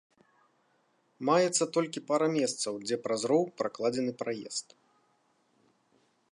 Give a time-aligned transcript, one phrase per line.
[1.29, 4.67] Маецца толькі пара месцаў, дзе праз роў пракладзены праезд.